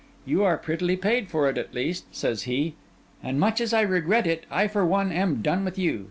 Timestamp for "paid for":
0.97-1.47